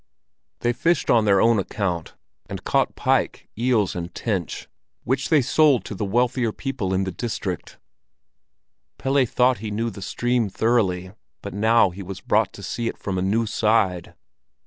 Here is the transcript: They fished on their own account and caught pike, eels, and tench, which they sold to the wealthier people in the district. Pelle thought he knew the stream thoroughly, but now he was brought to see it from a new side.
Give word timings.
They 0.61 0.73
fished 0.73 1.11
on 1.11 1.25
their 1.25 1.39
own 1.39 1.59
account 1.59 2.15
and 2.49 2.63
caught 2.63 2.95
pike, 2.95 3.47
eels, 3.55 3.95
and 3.95 4.11
tench, 4.15 4.67
which 5.03 5.29
they 5.29 5.43
sold 5.43 5.85
to 5.85 5.93
the 5.93 6.03
wealthier 6.03 6.51
people 6.51 6.91
in 6.91 7.03
the 7.03 7.11
district. 7.11 7.77
Pelle 8.97 9.27
thought 9.27 9.59
he 9.59 9.69
knew 9.69 9.91
the 9.91 10.01
stream 10.01 10.49
thoroughly, 10.49 11.11
but 11.43 11.53
now 11.53 11.91
he 11.91 12.01
was 12.01 12.19
brought 12.19 12.51
to 12.53 12.63
see 12.63 12.87
it 12.87 12.97
from 12.97 13.19
a 13.19 13.21
new 13.21 13.45
side. 13.45 14.15